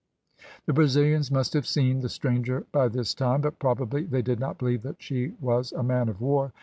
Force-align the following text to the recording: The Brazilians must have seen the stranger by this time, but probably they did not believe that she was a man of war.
The 0.65 0.73
Brazilians 0.73 1.29
must 1.29 1.53
have 1.53 1.67
seen 1.67 1.99
the 1.99 2.09
stranger 2.09 2.65
by 2.71 2.87
this 2.87 3.13
time, 3.13 3.41
but 3.41 3.59
probably 3.59 4.01
they 4.03 4.23
did 4.23 4.39
not 4.39 4.57
believe 4.57 4.81
that 4.81 4.99
she 4.99 5.35
was 5.39 5.73
a 5.73 5.83
man 5.83 6.09
of 6.09 6.19
war. 6.19 6.51